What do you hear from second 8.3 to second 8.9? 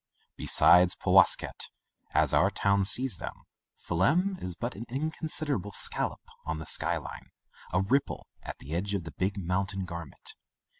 at the